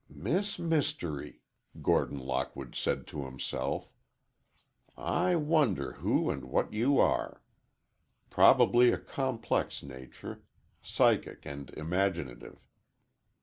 [0.09, 1.41] "Miss Mystery!"
[1.79, 3.91] Gordon Lockwood said to himself.
[4.97, 7.43] "I wonder who and what you are.
[8.31, 10.41] Probably a complex nature,
[10.81, 12.67] psychic and imaginative.